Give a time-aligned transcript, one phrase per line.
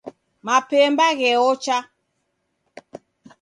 [0.45, 1.77] Mapemba gheocha